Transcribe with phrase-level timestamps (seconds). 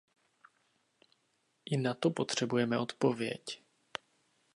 [1.65, 3.61] I na to potřebujeme odpověď.